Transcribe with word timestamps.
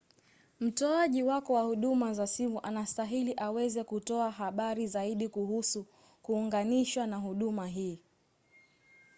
mtoaji 0.59 1.23
wako 1.23 1.53
wa 1.53 1.61
huduma 1.61 2.13
za 2.13 2.27
simu 2.27 2.59
anastahili 2.63 3.33
aweze 3.37 3.83
kutoa 3.83 4.31
habari 4.31 4.87
zaidi 4.87 5.29
kuhusu 5.29 5.85
kuunganishwa 6.21 7.07
na 7.07 7.17
huduma 7.17 7.67
hii 7.67 7.99